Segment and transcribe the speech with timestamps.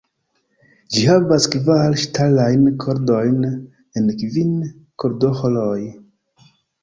[0.93, 3.37] Ĝi havas kvar ŝtalajn kordojn
[4.01, 4.55] en kvin
[5.03, 5.81] kordoĥoroj.